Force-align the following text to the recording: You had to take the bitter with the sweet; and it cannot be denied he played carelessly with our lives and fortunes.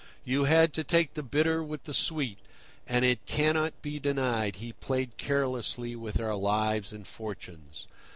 You 0.25 0.45
had 0.45 0.73
to 0.73 0.83
take 0.83 1.13
the 1.13 1.21
bitter 1.21 1.63
with 1.63 1.83
the 1.83 1.93
sweet; 1.93 2.39
and 2.87 3.05
it 3.05 3.23
cannot 3.27 3.83
be 3.83 3.99
denied 3.99 4.55
he 4.55 4.73
played 4.73 5.15
carelessly 5.17 5.95
with 5.95 6.19
our 6.19 6.33
lives 6.33 6.91
and 6.91 7.05
fortunes. 7.05 7.85